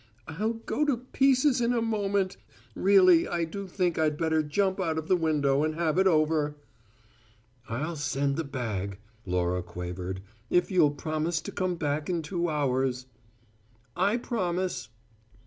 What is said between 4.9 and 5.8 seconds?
of the window and